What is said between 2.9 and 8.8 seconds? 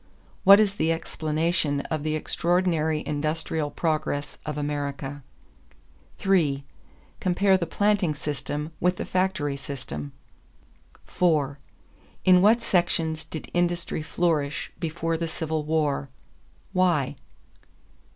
industrial progress of America? 3. Compare the planting system